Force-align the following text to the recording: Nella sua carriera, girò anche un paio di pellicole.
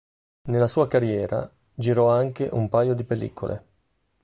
Nella 0.47 0.65
sua 0.65 0.87
carriera, 0.87 1.47
girò 1.75 2.09
anche 2.09 2.49
un 2.51 2.69
paio 2.69 2.95
di 2.95 3.03
pellicole. 3.03 3.65